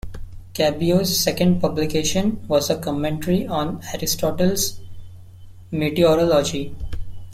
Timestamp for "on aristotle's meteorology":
3.45-6.75